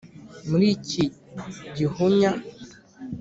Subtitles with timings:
[0.49, 1.03] Muri iki
[1.77, 2.31] gihunya,